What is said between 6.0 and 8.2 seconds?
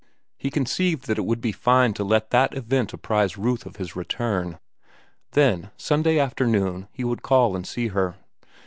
afternoon, he would call and see her.